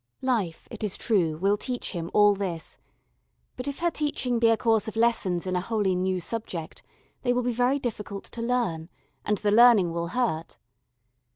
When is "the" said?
9.37-9.51